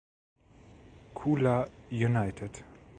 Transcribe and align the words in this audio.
Chula 1.13 1.69
United 1.91 2.65